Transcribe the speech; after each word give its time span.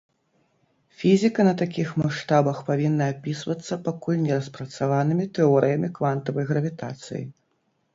Фізіка 1.01 1.45
на 1.47 1.51
такіх 1.59 1.91
маштабах 2.03 2.63
павінна 2.71 3.11
апісвацца 3.15 3.79
пакуль 3.91 4.19
не 4.25 4.33
распрацаванымі 4.41 5.33
тэорыямі 5.39 5.97
квантавай 6.01 6.45
гравітацыі. 6.55 7.23